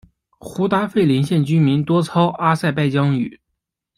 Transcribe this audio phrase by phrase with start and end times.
[0.39, 3.39] 胡达费林县居民多操阿塞拜疆语。